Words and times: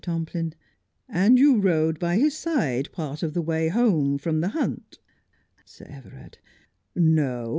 Tomplin: 0.03 0.55
And 1.07 1.37
you 1.37 1.59
rode 1.59 1.99
by 1.99 2.17
his 2.17 2.35
side 2.35 2.91
part 2.91 3.21
of 3.21 3.35
the 3.35 3.41
way 3.43 3.67
home 3.67 4.17
from 4.17 4.41
the 4.41 4.47
hunt 4.47 4.97
1 5.57 5.67
Sir 5.67 5.85
Everard: 5.87 6.39
No. 6.95 7.49